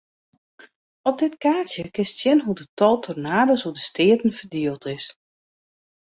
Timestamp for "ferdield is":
4.39-5.05